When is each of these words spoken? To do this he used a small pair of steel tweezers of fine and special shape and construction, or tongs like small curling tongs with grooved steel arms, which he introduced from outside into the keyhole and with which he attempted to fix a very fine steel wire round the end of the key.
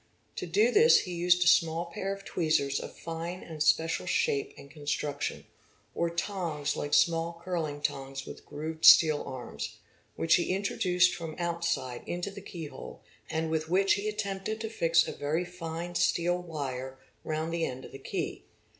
To 0.37 0.47
do 0.47 0.71
this 0.71 1.01
he 1.01 1.13
used 1.13 1.43
a 1.43 1.47
small 1.47 1.85
pair 1.85 2.11
of 2.11 2.21
steel 2.21 2.31
tweezers 2.33 2.79
of 2.79 2.97
fine 2.97 3.43
and 3.43 3.61
special 3.61 4.07
shape 4.07 4.51
and 4.57 4.67
construction, 4.67 5.45
or 5.93 6.09
tongs 6.09 6.75
like 6.75 6.95
small 6.95 7.39
curling 7.45 7.81
tongs 7.81 8.25
with 8.25 8.43
grooved 8.43 8.83
steel 8.83 9.21
arms, 9.21 9.75
which 10.15 10.37
he 10.37 10.55
introduced 10.55 11.13
from 11.13 11.35
outside 11.37 12.01
into 12.07 12.31
the 12.31 12.41
keyhole 12.41 13.03
and 13.29 13.51
with 13.51 13.69
which 13.69 13.93
he 13.93 14.09
attempted 14.09 14.59
to 14.61 14.69
fix 14.71 15.07
a 15.07 15.11
very 15.11 15.45
fine 15.45 15.93
steel 15.93 16.41
wire 16.41 16.97
round 17.23 17.53
the 17.53 17.63
end 17.63 17.85
of 17.85 17.91
the 17.91 17.99
key. 17.99 18.45